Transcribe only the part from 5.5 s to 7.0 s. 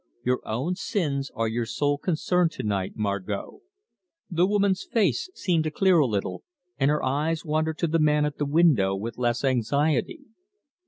to clear a little, and